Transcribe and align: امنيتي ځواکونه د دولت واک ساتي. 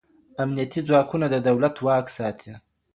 امنيتي 0.43 0.81
ځواکونه 0.87 1.25
د 1.29 1.35
دولت 1.47 1.75
واک 1.85 2.05
ساتي. 2.17 2.53